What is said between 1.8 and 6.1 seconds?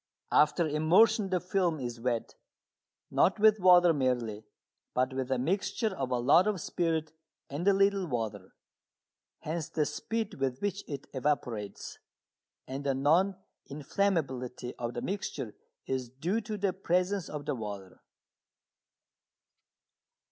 wet, not with water merely, but with a mixture of